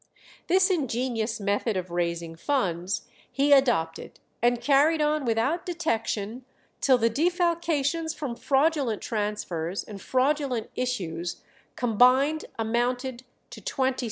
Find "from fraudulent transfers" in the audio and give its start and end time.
8.15-9.83